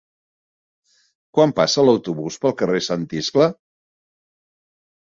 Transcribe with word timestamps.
Quan 1.39 1.53
passa 1.61 1.85
l'autobús 1.87 2.41
pel 2.47 2.57
carrer 2.63 2.83
Sant 2.89 3.07
Iscle? 3.21 3.53